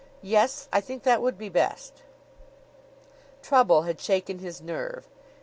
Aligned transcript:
"Yes. 0.23 0.67
I 0.73 0.81
think 0.81 1.03
that 1.03 1.21
would 1.21 1.37
be 1.37 1.47
best." 1.47 2.01
Trouble 3.43 3.83
had 3.83 4.01
shaken 4.01 4.39
his 4.39 4.59
nerve. 4.59 5.07